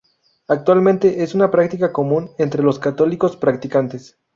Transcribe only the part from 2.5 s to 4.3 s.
los católicos practicantes.